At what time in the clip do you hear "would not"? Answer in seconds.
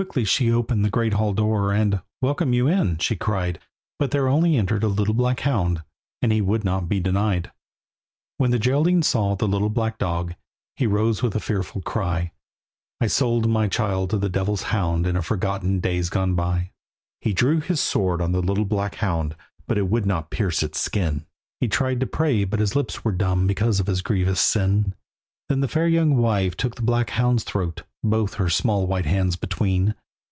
6.40-6.88, 19.90-20.30